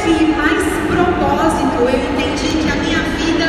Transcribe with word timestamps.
aqui, 0.00 0.32
mais 0.32 0.64
propósito. 0.88 1.76
Eu 1.80 1.88
entendi 1.88 2.48
que 2.56 2.70
a 2.70 2.76
minha 2.76 3.00
vida 3.20 3.46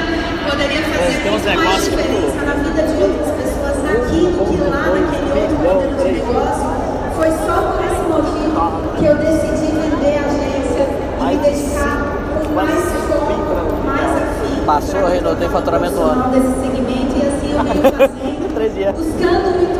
poderia 0.50 0.82
fazer 0.84 1.30
muito 1.30 1.64
mais 1.64 1.84
diferença 1.86 2.42
na 2.46 2.54
vida 2.54 2.84
de 2.84 3.04
outras 3.04 3.32
pessoas 3.36 3.78
aqui 3.86 4.22
do 4.26 4.46
que 4.46 4.58
lá 4.70 4.88
naquele 4.92 5.32
outro 5.40 5.58
modelo 5.58 5.96
de 5.98 6.12
negócio. 6.12 6.68
Foi 7.16 7.32
só 7.32 7.56
por 7.72 7.80
esse 7.86 8.04
motivo 8.10 8.60
que 8.98 9.06
eu 9.06 9.16
decidi 9.18 9.72
vender 9.72 10.18
a 10.18 10.26
agência 10.28 10.84
e 11.20 11.26
me 11.26 11.38
dedicar 11.38 11.98
com 12.44 12.54
mais 12.54 12.84
foco, 13.08 13.86
mais 13.86 14.12
afim. 14.18 14.66
Passou, 14.66 15.08
renotei 15.08 15.50
faturamento 15.50 16.02
ano. 16.02 16.30
Desse 16.32 16.54
segmento, 16.60 17.14
e 17.16 17.28
assim 17.28 17.52
eu 17.52 17.64
venho 17.64 18.50
fazendo, 18.54 18.94
buscando 18.98 19.71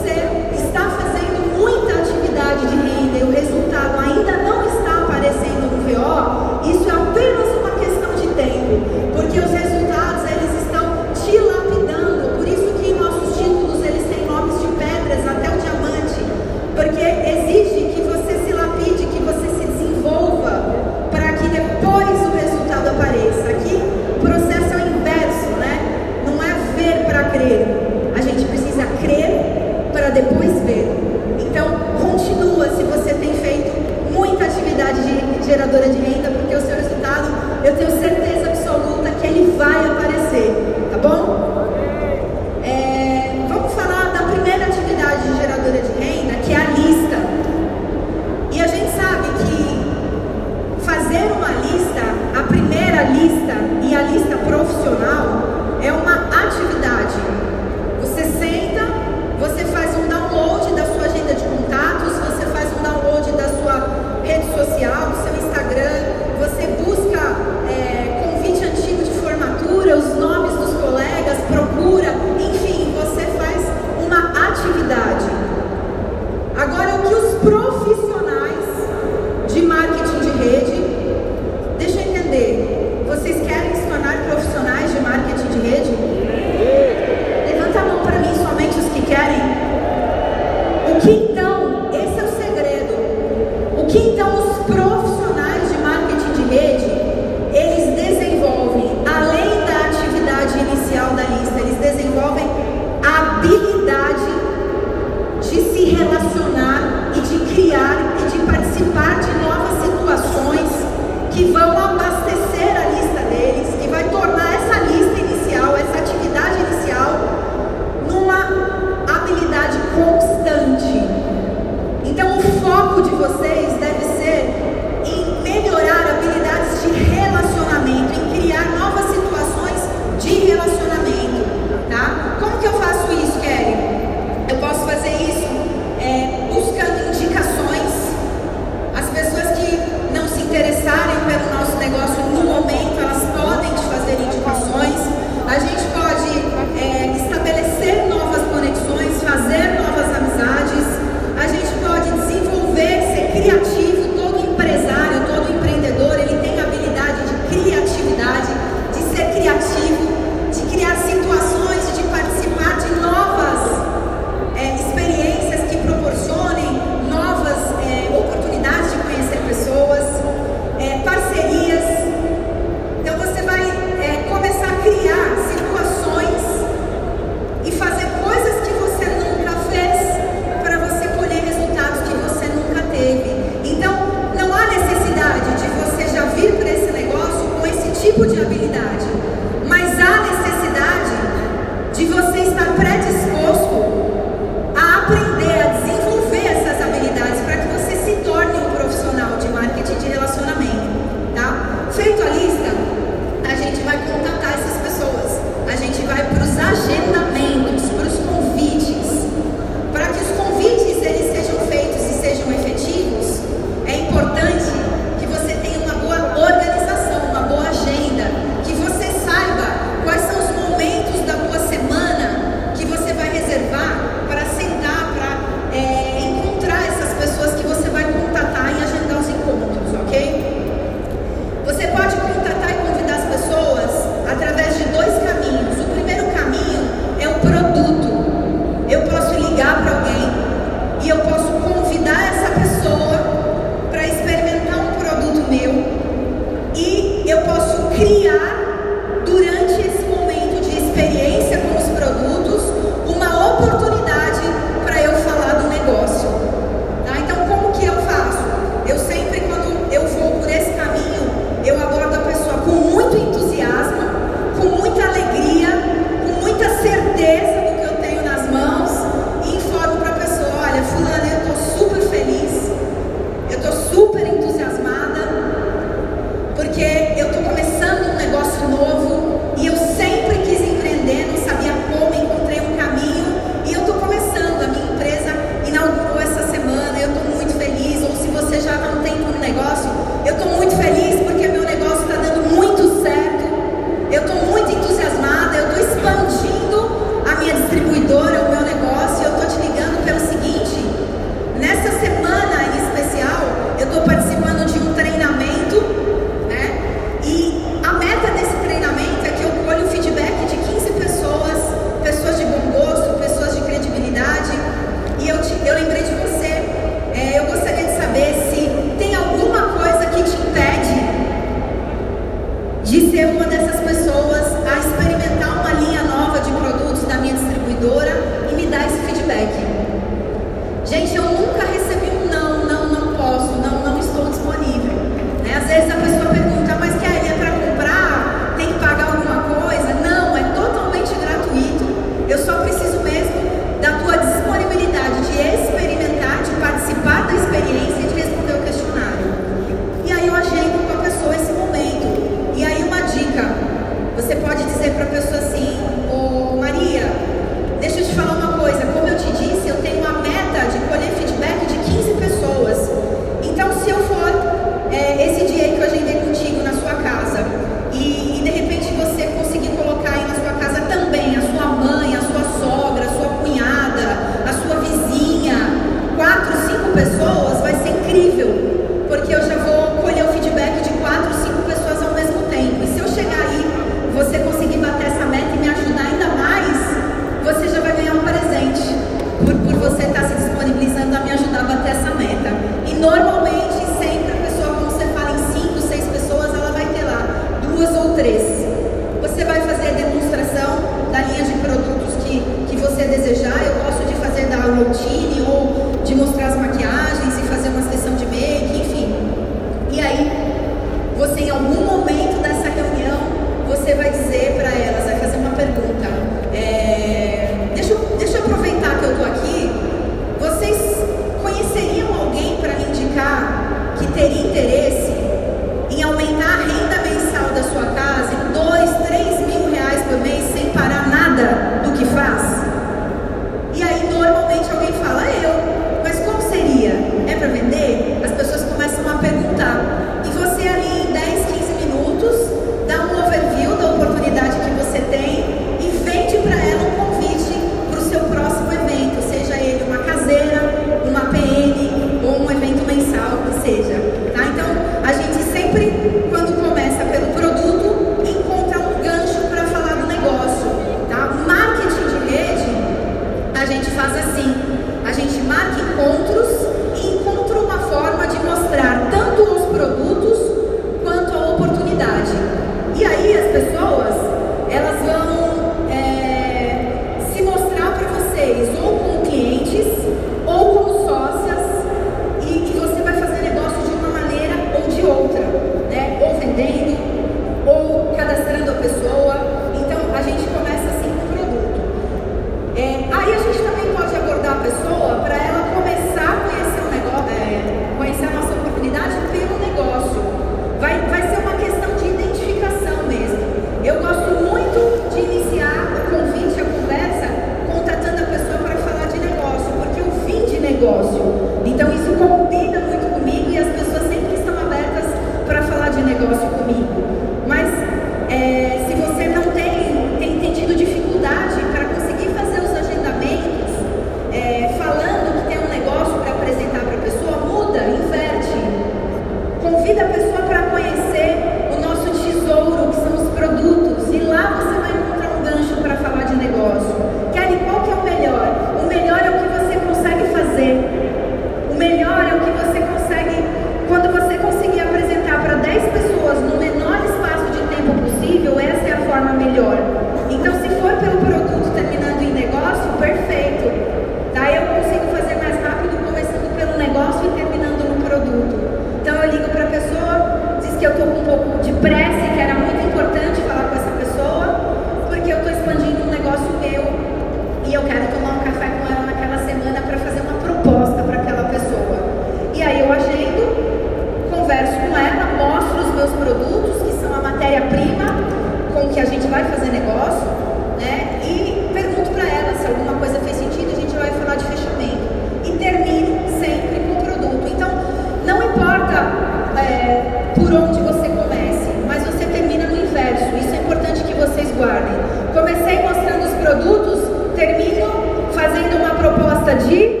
de 599.68 600.00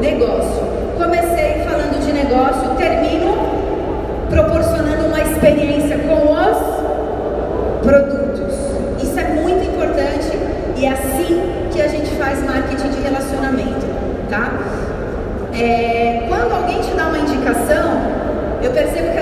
negócio. 0.00 0.62
Comecei 0.96 1.62
falando 1.64 2.04
de 2.04 2.12
negócio, 2.12 2.70
termino 2.76 3.34
proporcionando 4.30 5.06
uma 5.06 5.20
experiência 5.20 5.98
com 5.98 6.32
os 6.32 7.82
produtos. 7.82 8.54
Isso 9.02 9.18
é 9.18 9.24
muito 9.40 9.64
importante 9.64 10.38
e 10.76 10.86
é 10.86 10.90
assim 10.90 11.42
que 11.72 11.80
a 11.80 11.88
gente 11.88 12.10
faz 12.16 12.42
marketing 12.42 12.88
de 12.88 13.00
relacionamento, 13.02 13.86
tá? 14.28 14.52
É, 15.52 16.24
quando 16.28 16.52
alguém 16.52 16.80
te 16.80 16.90
dá 16.94 17.06
uma 17.06 17.18
indicação, 17.18 18.00
eu 18.62 18.70
percebo 18.72 19.13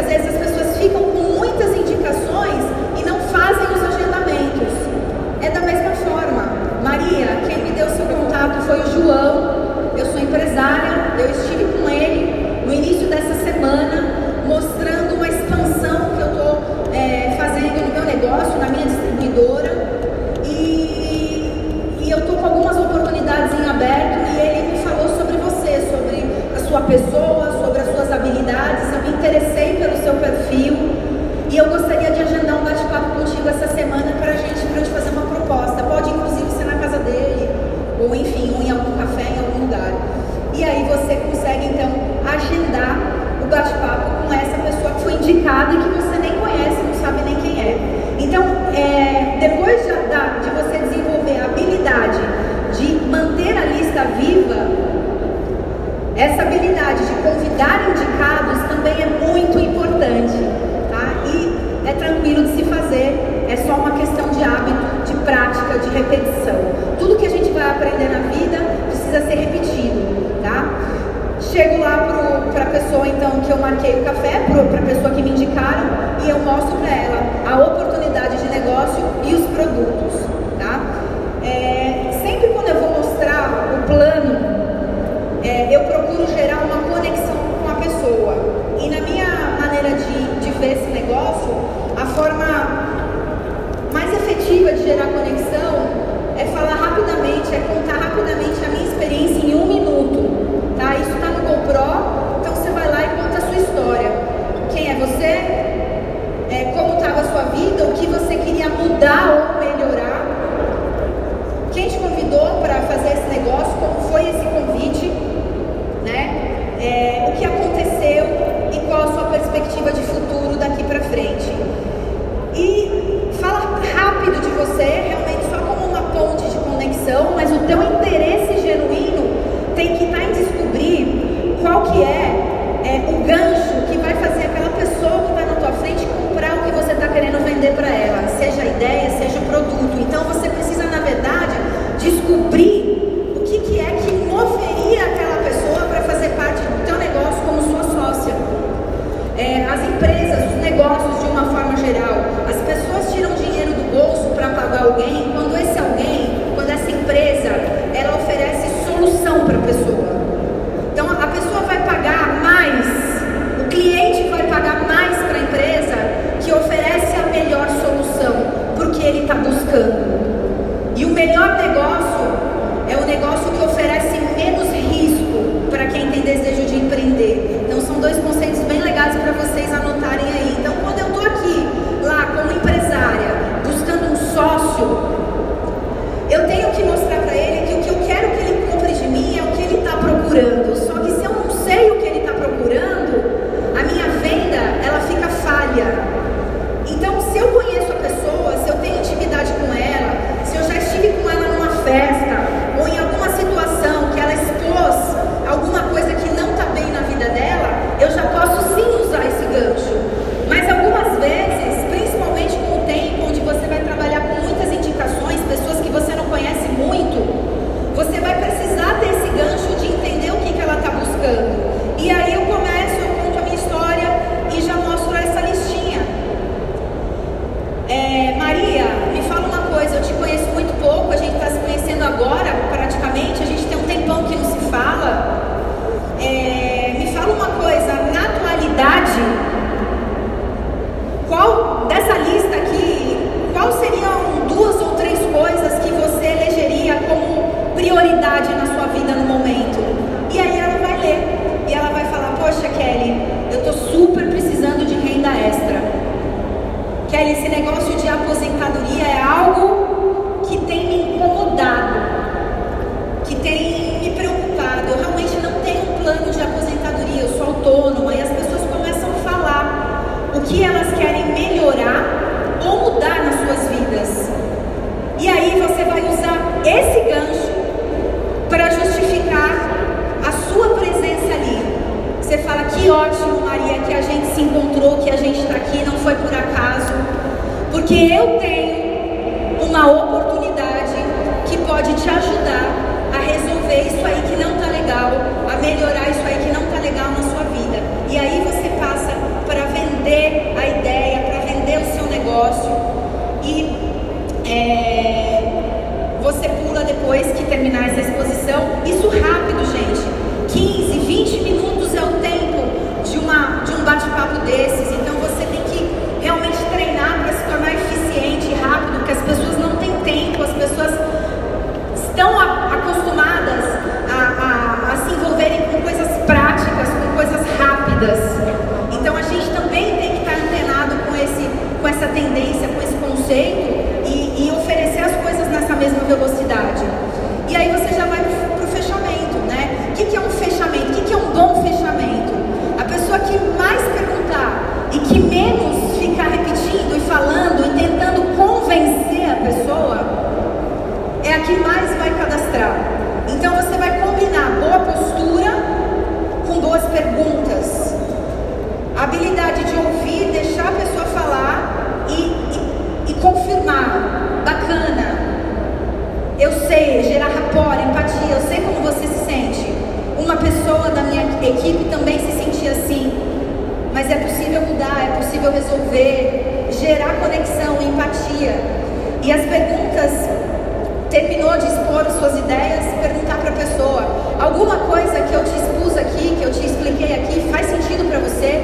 terminou 381.53 381.59
de 381.59 381.67
expor 381.67 382.05
suas 382.19 382.39
ideias, 382.39 382.85
perguntar 383.01 383.37
para 383.39 383.51
a 383.51 383.53
pessoa: 383.53 384.05
alguma 384.41 384.77
coisa 384.77 385.21
que 385.21 385.35
eu 385.35 385.45
te 385.45 385.51
expus 385.51 385.97
aqui, 385.97 386.37
que 386.37 386.43
eu 386.43 386.53
te 386.53 386.65
expliquei 386.65 387.15
aqui, 387.15 387.49
faz 387.51 387.67
sentido 387.67 388.09
para 388.09 388.19
você? 388.21 388.63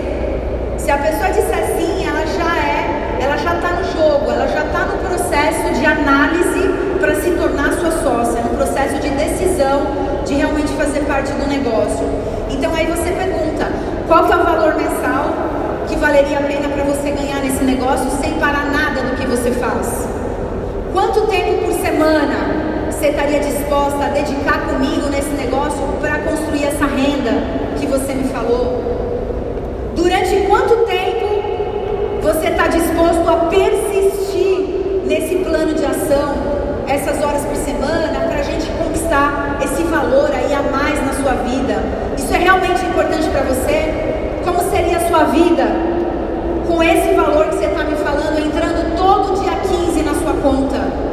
Se 0.79 0.91
a 0.91 0.99
pessoa 0.99 1.29
disser 1.29 1.77
sim, 1.77 2.07
ela 2.07 2.25
já 2.25 2.57
é, 2.57 3.19
ela 3.21 3.37
já 3.37 3.55
está 3.57 3.73
no 3.73 3.85
jogo, 3.93 4.31
ela 4.31 4.47
já 4.49 4.65
está 4.65 4.87
no 4.87 4.99
processo 4.99 5.73
de 5.79 5.85
análise 5.85 6.69
para 7.01 7.15
se 7.17 7.31
tornar 7.33 7.73
sua 7.75 7.91
sócia, 7.91 8.41
no 8.43 8.57
processo 8.57 8.95
de 9.01 9.11
decisão 9.11 9.83
de 10.25 10.35
realmente 10.35 10.73
fazer 10.73 11.01
parte 11.01 11.33
do 11.33 11.47
negócio. 11.47 12.07
Então 12.51 12.75
aí 12.75 12.87
você 12.87 13.11
pergunta: 13.11 13.67
qual 14.07 14.25
que 14.27 14.33
é 14.33 14.37
o 14.37 14.45
valor 14.45 14.75
mensal 14.77 15.35
que 15.89 15.97
valeria 15.97 16.39
a 16.39 16.43
pena 16.43 16.69
para 16.69 16.85
você 16.85 17.11
ganhar 17.11 17.41
nesse 17.41 17.65
negócio 17.65 18.11
sem 18.23 18.35
parar 18.35 18.71
nada 18.71 19.03
do 19.03 19.17
que 19.17 19.27
você 19.27 19.51
faz? 19.53 20.09
Quanto 20.93 21.27
tempo 21.27 21.65
por 21.65 21.73
semana 21.81 22.58
você 22.99 23.11
estaria 23.11 23.39
disposta 23.39 24.07
a 24.07 24.09
dedicar 24.09 24.67
comigo 24.67 25.09
nesse 25.09 25.31
negócio 25.31 25.79
para 26.01 26.19
construir 26.19 26.65
essa 26.65 26.85
renda 26.85 27.31
que 27.79 27.87
você 27.87 28.13
me 28.13 28.25
falou? 28.25 28.83
Durante 29.95 30.35
quanto 30.49 30.85
tempo 30.85 31.27
você 32.21 32.49
está 32.49 32.67
disposto 32.67 33.31
a 33.31 33.47
persistir 33.47 35.05
nesse 35.07 35.37
plano 35.37 35.75
de 35.75 35.85
ação, 35.85 36.35
essas 36.89 37.23
horas 37.23 37.43
por 37.45 37.55
semana, 37.55 38.19
para 38.27 38.41
a 38.41 38.43
gente 38.43 38.67
conquistar 38.73 39.61
esse 39.63 39.85
valor 39.85 40.33
aí 40.33 40.53
a 40.53 40.63
mais 40.63 41.01
na 41.07 41.13
sua 41.13 41.35
vida? 41.45 41.81
Isso 42.17 42.35
é 42.35 42.39
realmente 42.39 42.85
importante 42.85 43.29
para 43.29 43.43
você? 43.43 44.43
Como 44.45 44.61
seria 44.73 44.97
a 44.97 45.07
sua 45.07 45.23
vida 45.27 45.65
com 46.67 46.83
esse 46.83 47.15
valor 47.15 47.47
que 47.47 47.59
você 47.59 47.67
está 47.67 47.85
me 47.85 47.95
falando, 47.95 48.45
entrando 48.45 48.97
todo 48.97 49.41
dia 49.41 49.53
15 49.53 50.03
na 50.03 50.15
sua 50.15 50.33
conta? 50.43 51.09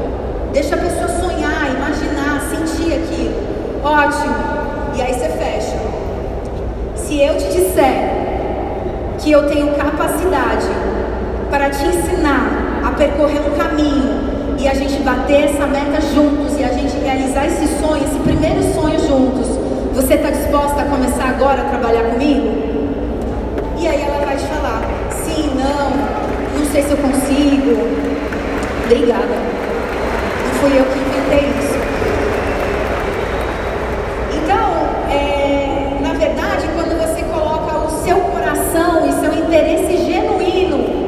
Deixa 0.56 0.74
a 0.74 0.78
pessoa 0.78 1.10
sonhar, 1.10 1.69
imaginar, 1.69 2.39
sentir 2.50 2.93
aquilo. 2.93 3.36
Ótimo. 3.84 4.34
E 4.95 5.02
aí 5.02 5.13
você 5.13 5.28
fecha. 5.28 5.78
Se 6.95 7.21
eu 7.21 7.38
te 7.38 7.48
disser 7.48 8.10
que 9.19 9.25
eu 9.36 9.48
tenho 9.50 9.67
capacidade 9.76 10.67
para 11.50 11.69
te 11.69 11.86
ensinar 11.86 12.82
a 12.86 12.91
percorrer 12.91 13.41
um 13.41 13.58
caminho 13.58 14.56
e 14.58 14.67
a 14.67 14.74
gente 14.74 15.02
bater 15.04 15.43
essa 15.45 15.67
meta 15.67 16.00
juntos 16.02 16.58
e 16.58 16.63
a 16.63 16.69
gente 16.69 16.98
realizar 16.98 17.45
esse 17.45 17.67
sonho, 17.80 18.04
esse 18.04 18.17
primeiro 18.19 18.63
sonho 18.74 18.98
juntos. 19.00 19.48
Você 19.93 20.13
está 20.13 20.30
disposta 20.30 20.82
a 20.82 20.86
começar 20.86 21.30
agora 21.30 21.62
a 21.62 21.65
trabalhar 21.65 22.04
comigo? 22.12 22.48
E 23.78 23.88
aí 23.88 24.02
ela 24.02 24.26
vai 24.26 24.38
te 24.38 24.45
falar: 24.45 24.82
sim, 25.12 25.52
não, 25.56 26.60
não 26.60 26.65
sei 26.71 26.84
se 26.84 26.91
eu 26.91 26.98
consigo. 26.98 27.78
Obrigada. 28.86 29.36
Não 30.45 30.60
fui 30.62 30.80
eu 30.80 30.86
que 30.86 31.00
inventei 31.00 31.50
isso. 31.60 31.76
Então, 34.38 34.65
é, 35.12 35.98
na 36.02 36.13
verdade, 36.13 36.69
quando 36.74 36.98
você 36.98 37.24
coloca 37.24 37.78
o 37.86 38.04
seu 38.04 38.17
coração 38.19 39.08
e 39.08 39.13
seu 39.13 39.35
interesse 39.45 39.97
genuíno 39.97 41.05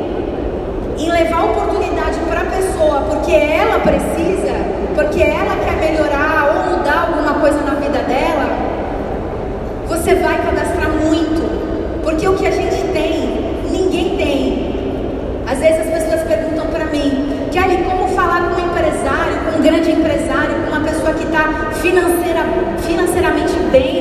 em 0.98 1.10
levar 1.10 1.46
oportunidade 1.46 2.20
para 2.30 2.42
a 2.42 2.46
pessoa, 2.46 3.02
porque 3.10 3.32
ela 3.32 3.80
precisa, 3.80 4.54
porque 4.96 5.22
ela 5.22 5.56
quer 5.64 5.78
melhorar 5.78 6.54
ou 6.56 6.78
mudar 6.78 7.08
alguma 7.08 7.40
coisa 7.40 7.60
na 7.62 7.76
vida 7.76 8.00
dela, 8.00 8.48
você 9.88 10.16
vai 10.16 10.38
cadastrar 10.44 10.90
muito, 10.90 12.04
porque 12.04 12.28
o 12.28 12.36
que 12.36 12.48
a 12.48 12.52
gente 12.52 12.82
tem, 12.94 13.56
ninguém 13.72 14.18
tem. 14.18 14.78
Às 15.48 15.60
vezes 15.60 15.82
as 15.82 16.04
pessoas 16.04 16.22
perguntam 16.24 16.68
para 16.68 16.86
mim, 16.86 17.50
Kelly, 17.52 17.84
como 17.84 18.08
falar 18.10 18.50
com 18.50 18.62
um 18.62 18.66
empresário, 18.66 19.38
com 19.46 19.60
um 19.60 19.62
grande 19.62 19.92
empresário, 19.92 20.56
com 20.64 20.76
uma 20.76 20.82
pessoa 20.82 21.14
que 21.14 21.24
está 21.24 21.72
financeira, 21.82 22.44
financeiramente 22.86 23.54
bem 23.72 23.97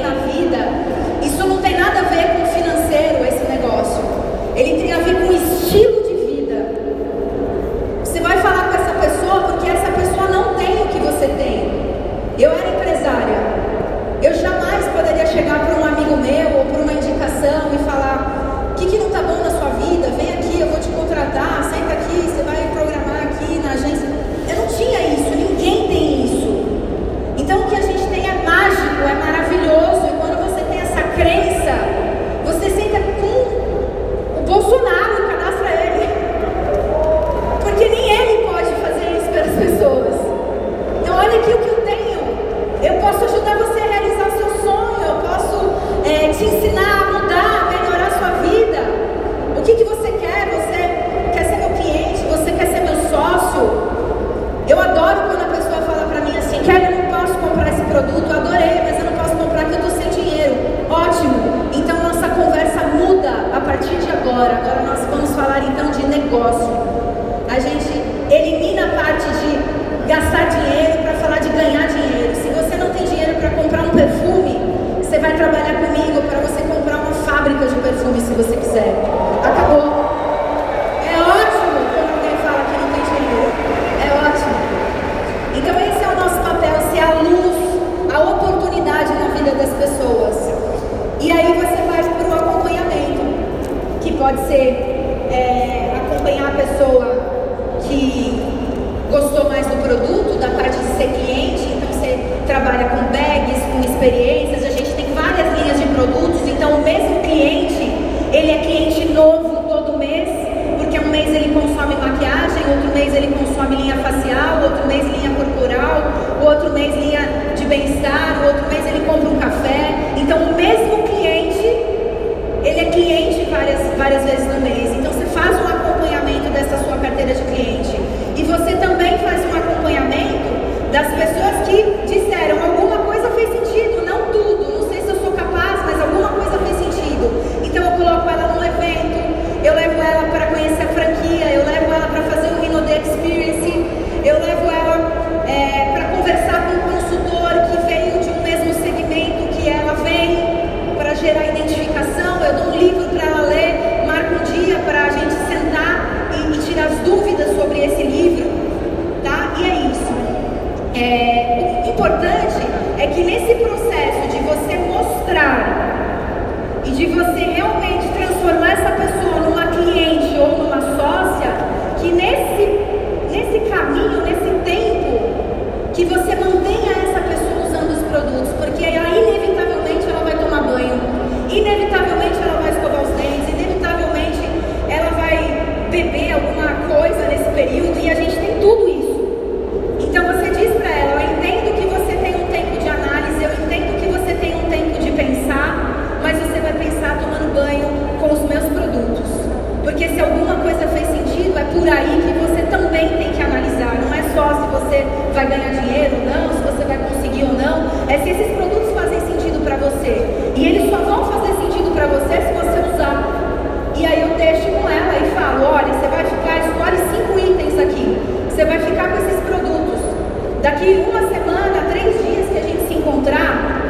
Uma 220.96 221.28
semana, 221.28 221.90
três 221.90 222.14
dias 222.24 222.48
que 222.48 222.58
a 222.58 222.62
gente 222.62 222.88
se 222.88 222.94
encontrar, 222.94 223.82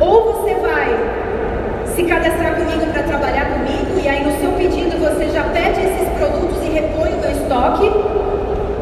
ou 0.00 0.32
você 0.32 0.54
vai 0.54 0.88
se 1.94 2.02
cadastrar 2.04 2.54
comigo 2.54 2.86
para 2.92 3.02
trabalhar 3.02 3.44
comigo, 3.52 4.00
e 4.02 4.08
aí 4.08 4.24
no 4.24 4.32
seu 4.40 4.50
pedido 4.52 4.96
você 4.98 5.28
já 5.28 5.44
pede 5.44 5.80
esses 5.80 6.08
produtos 6.16 6.64
e 6.64 6.70
repõe 6.70 7.12
o 7.12 7.18
meu 7.18 7.30
estoque, 7.30 7.90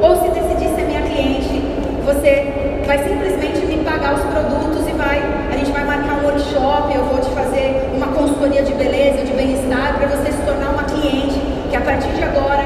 ou 0.00 0.16
se 0.22 0.28
decidir 0.28 0.74
ser 0.76 0.84
minha 0.84 1.02
cliente, 1.02 1.60
você 2.04 2.80
vai 2.86 2.98
simplesmente 2.98 3.66
me 3.66 3.82
pagar 3.84 4.14
os 4.14 4.22
produtos 4.22 4.86
e 4.86 4.92
vai, 4.92 5.18
a 5.52 5.56
gente 5.56 5.72
vai 5.72 5.84
marcar 5.84 6.20
um 6.20 6.26
workshop, 6.26 6.94
eu 6.94 7.04
vou 7.06 7.18
te 7.18 7.30
fazer 7.30 7.90
uma 7.92 8.06
consultoria 8.08 8.62
de 8.62 8.72
beleza, 8.74 9.24
de 9.24 9.32
bem-estar, 9.32 9.98
para 9.98 10.06
você 10.06 10.30
se 10.30 10.42
tornar 10.42 10.70
uma 10.70 10.84
cliente, 10.84 11.40
que 11.68 11.76
a 11.76 11.80
partir 11.80 12.08
de 12.10 12.22
agora 12.22 12.64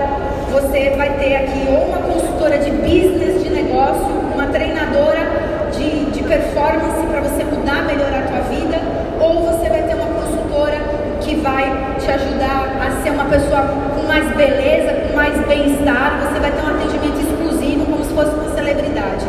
você 0.52 0.90
vai 0.96 1.10
ter 1.18 1.36
aqui 1.36 1.66
ou 1.66 1.86
uma 1.88 1.98
consultora 1.98 2.58
de 2.58 2.70
business 2.70 3.42
de 3.42 3.51
negócio, 3.72 4.06
uma 4.34 4.46
treinadora 4.48 5.70
de, 5.72 6.04
de 6.10 6.22
performance 6.22 7.06
para 7.10 7.20
você 7.22 7.42
mudar, 7.44 7.86
melhorar 7.86 8.18
a 8.18 8.28
tua 8.28 8.40
vida, 8.54 8.78
ou 9.18 9.40
você 9.40 9.68
vai 9.70 9.82
ter 9.82 9.94
uma 9.94 10.08
consultora 10.08 10.76
que 11.22 11.36
vai 11.36 11.96
te 11.98 12.10
ajudar 12.10 12.76
a 12.84 13.02
ser 13.02 13.10
uma 13.10 13.24
pessoa 13.24 13.62
com 13.94 14.06
mais 14.06 14.28
beleza, 14.36 14.92
com 14.92 15.16
mais 15.16 15.34
bem-estar, 15.46 16.20
você 16.20 16.38
vai 16.40 16.52
ter 16.52 16.62
um 16.62 16.68
atendimento 16.68 17.18
exclusivo 17.18 17.86
como 17.86 18.04
se 18.04 18.12
fosse 18.12 18.34
uma 18.34 18.54
celebridade. 18.54 19.24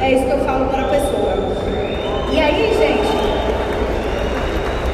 É 0.00 0.12
isso 0.12 0.24
que 0.24 0.30
eu 0.30 0.38
falo 0.44 0.66
para 0.66 0.82
a 0.82 0.88
pessoa. 0.88 1.34
E 2.30 2.40
aí, 2.40 2.72
gente, 2.78 3.10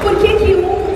por 0.00 0.16
que 0.16 0.28
que 0.38 0.54
um 0.54 0.86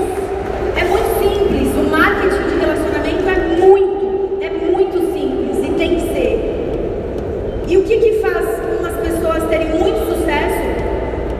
é 0.74 0.84
muito 0.84 1.10
simples, 1.20 1.68
o 1.74 1.90
marketing 1.90 2.48
de 2.48 2.60
relacionamento 2.60 3.28
é 3.28 3.58
muito, 3.58 4.38
é 4.40 4.50
muito 4.72 5.12
simples 5.12 5.68
e 5.68 5.72
tem 5.74 5.96
que 5.96 6.14
ser. 6.14 6.60
E 7.70 7.76
o 7.76 7.84
que 7.84 7.98
que 7.98 8.12
faz 8.14 8.44
umas 8.80 8.94
pessoas 8.94 9.48
terem 9.48 9.68
muito 9.68 10.00
sucesso 10.12 10.58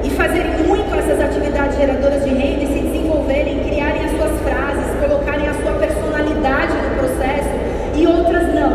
e 0.05 0.11
fazerem 0.11 0.53
muito 0.64 0.94
essas 0.94 1.20
atividades 1.20 1.77
geradoras 1.77 2.23
de 2.23 2.31
renda 2.31 2.62
e 2.62 2.66
se 2.68 2.79
desenvolverem, 2.79 3.59
criarem 3.64 4.05
as 4.05 4.12
suas 4.12 4.40
frases, 4.42 4.87
colocarem 5.01 5.49
a 5.49 5.55
sua 5.55 5.73
personalidade 5.73 6.73
no 6.73 6.99
processo 7.01 7.51
e 7.96 8.07
outras 8.07 8.55
não. 8.55 8.70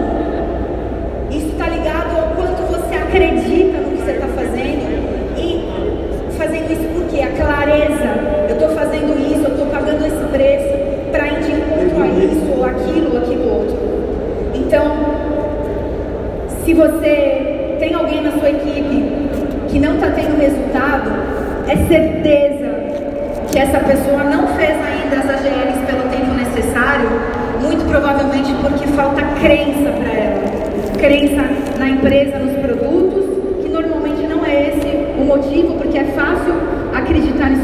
Isso 1.32 1.48
está 1.48 1.70
ligado 1.70 2.18
ao 2.20 2.36
quanto 2.36 2.62
você 2.64 2.94
acredita 2.94 3.78
no 3.78 3.92
que 3.92 4.04
você 4.04 4.12
está 4.12 4.28
fazendo 4.28 4.84
e 5.38 6.38
fazendo 6.38 6.74
isso 6.74 6.90
porque 6.94 7.22
a 7.22 7.30
clareza, 7.30 8.50
eu 8.50 8.56
estou 8.56 8.70
fazendo 8.76 9.16
isso, 9.32 9.46
eu 9.46 9.52
estou 9.52 9.68
pagando 9.68 10.06
esse 10.06 10.26
preço 10.30 10.76
para 11.10 11.28
ir 11.30 11.40
de 11.40 11.52
encontro 11.54 12.04
a 12.04 12.08
isso, 12.08 12.52
ou 12.54 12.66
aquilo, 12.66 13.14
ou 13.14 13.18
aquilo 13.18 13.54
outro. 13.54 13.78
Então, 14.54 15.16
se 16.66 16.74
você 16.74 17.78
tem 17.80 17.94
alguém 17.94 18.24
na 18.24 18.32
sua 18.32 18.50
equipe 18.50 19.04
que 19.70 19.80
não 19.80 19.94
está 19.94 20.10
tendo 20.10 20.36
resultado, 20.36 21.12
é 21.68 21.76
certeza 21.88 22.66
que 23.52 23.60
essa 23.60 23.80
pessoa 23.82 24.24
não 24.24 24.48
fez 24.58 24.72
ainda 24.72 25.18
as 25.18 25.30
AGLs 25.30 25.86
pelo 25.86 26.10
tempo 26.10 26.34
necessário, 26.34 27.08
muito 27.62 27.88
provavelmente 27.88 28.52
porque 28.64 28.88
falta 28.88 29.22
crença 29.40 29.92
para 29.92 30.12
ela. 30.12 30.44
Crença 30.98 31.44
na 31.78 31.90
empresa, 31.90 32.40
nos 32.40 32.58
produtos, 32.58 33.26
que 33.62 33.70
normalmente 33.70 34.26
não 34.28 34.44
é 34.44 34.70
esse 34.70 35.22
o 35.22 35.24
motivo, 35.24 35.76
porque 35.76 36.00
é 36.00 36.06
fácil 36.06 36.56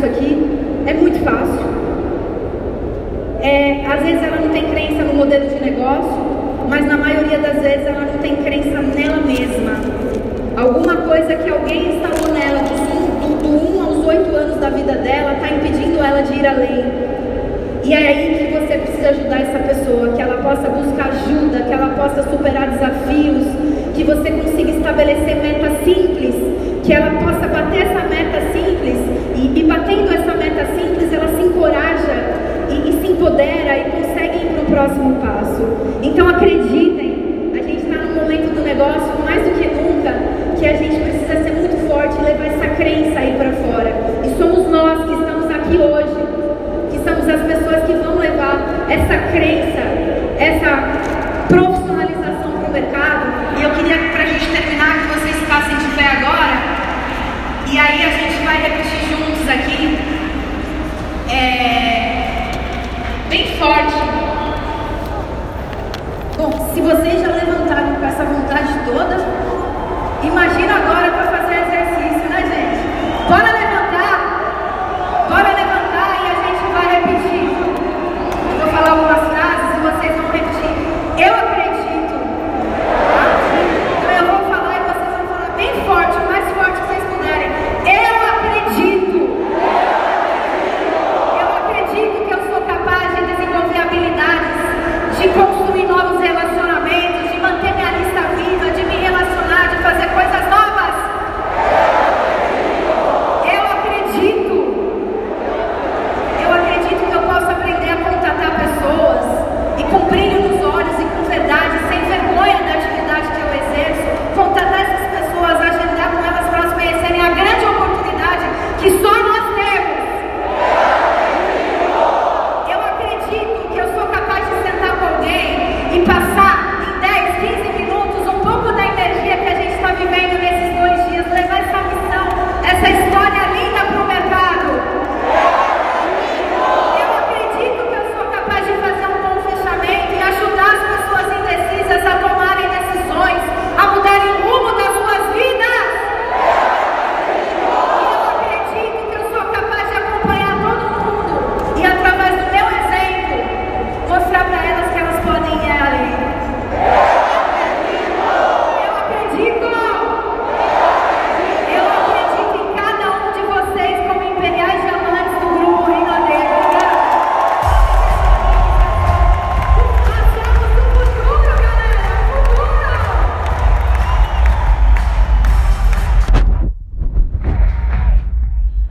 nisso 0.02 0.06
aqui, 0.06 0.60
é 0.88 0.94
muito 0.94 1.24
fácil. 1.24 1.62
É, 3.42 3.86
às 3.86 4.04
vezes 4.04 4.24
ela 4.24 4.38
não 4.38 4.50
tem 4.50 4.66
crença 4.70 5.04
no 5.04 5.14
modelo 5.14 5.48
de 5.48 5.64
negócio, 5.64 6.18
mas 6.68 6.86
na 6.86 6.98
maioria 6.98 7.38
das 7.38 7.62
vezes 7.62 7.86
ela 7.86 8.02
não 8.02 8.18
tem 8.20 8.36
crença 8.38 8.82
nela 8.82 9.18
mesma. 9.18 9.74
Alguma 10.58 10.98
coisa 10.98 11.36
que 11.36 11.50
alguém 11.50 11.96
instalou 11.96 12.34
nela 12.34 12.60
do, 12.60 12.78
do, 13.22 13.44
do 13.44 13.78
1 13.78 13.84
aos 13.84 14.06
8 14.06 14.36
anos 14.36 14.60
da 14.60 14.70
vida 14.70 14.94
dela 14.94 15.34
está 15.34 15.48
impedindo 15.48 16.04
ela 16.04 16.22
de 16.22 16.34
ir 16.34 16.48
além. 16.48 16.86
E 17.84 17.94
é 17.94 17.98
aí 17.98 18.48
que 18.48 18.60
você 18.60 18.78
precisa 18.78 19.10
ajudar 19.10 19.42
essa 19.42 19.60
pessoa, 19.60 20.14
que 20.14 20.22
ela 20.22 20.38
possa 20.38 20.70
buscar 20.70 21.08
ajuda, 21.08 21.62
que 21.64 21.74
ela 21.74 21.90
possa 21.90 22.24
superar 22.30 22.70
desafios, 22.70 23.48
que 23.96 24.04
você 24.04 24.32
consiga 24.32 24.72
estabelecer 24.72 25.36
metas 25.38 25.84
simples, 25.84 26.36
que 26.84 26.94
ela 26.94 27.12
possa 27.12 27.48
bater 27.48 27.88
essa 27.88 28.01
e, 29.56 29.64
batendo 29.64 30.14
essa 30.14 30.34
meta 30.34 30.66
simples, 30.76 31.12
ela 31.12 31.28
se 31.36 31.42
encoraja 31.44 32.16
e, 32.70 32.90
e 32.90 33.02
se 33.02 33.12
empodera 33.12 33.78
e 33.78 33.92
consegue 33.92 34.38
ir 34.38 34.50
para 34.54 34.62
o 34.62 34.66
próximo 34.66 35.16
passo. 35.16 35.64
Então 36.02 36.30
acreditem, 36.30 37.52
a 37.54 37.58
gente 37.58 37.84
está 37.84 37.98
no 37.98 38.16
momento 38.16 38.56
do 38.56 38.62
negócio 38.62 39.12
mais 39.26 39.44
do 39.44 39.52
que 39.60 39.68
nunca 39.68 40.14
que 40.58 40.66
a 40.68 40.74
gente 40.74 40.96
precisa 41.02 41.44
ser 41.44 41.52
muito 41.54 41.88
forte 41.88 42.16
e 42.20 42.24
levar 42.24 42.46
essa 42.46 42.76
crença 42.76 43.20
aí 43.20 43.36
para 43.36 43.52
fora. 43.52 43.92
E 44.24 44.38
somos 44.38 44.70
nós 44.70 45.06
que 45.06 45.14
estamos 45.14 45.50
aqui 45.50 45.78
hoje, 45.78 46.16
que 46.92 46.98
somos 47.04 47.28
as 47.28 47.42
pessoas 47.42 47.84
que 47.86 47.94
vão 47.94 48.18
levar 48.18 48.86
essa 48.88 49.18
crença, 49.34 49.82
essa 50.38 51.48
profissionalização 51.50 52.52
para 52.52 52.70
o 52.70 52.74
mercado. 52.74 53.26
E 53.60 53.64
eu 53.64 53.72
queria, 53.72 53.98
para 54.12 54.24
a 54.24 54.28
gente 54.28 54.48
terminar, 54.52 54.94
que 55.02 55.20
vocês 55.20 55.36
ficassem 55.36 55.76
de 55.78 55.96
pé 55.98 56.06
agora. 56.20 56.72
E 57.72 57.80
aí 57.80 58.04
a 58.04 58.10
gente 58.10 58.44
vai 58.44 58.62
repetir 58.62 59.00
juntos 59.10 59.50
aqui. 59.50 59.98
É, 61.34 62.52
bem 63.30 63.58
forte. 63.58 63.96
Bom, 66.38 66.72
se 66.74 66.82
vocês 66.82 67.22
já 67.22 67.28
levantaram 67.28 67.96
com 67.96 68.06
essa 68.06 68.26
vontade 68.26 68.74
toda, 68.86 69.42
Imagina 70.24 70.76
agora 70.76 71.10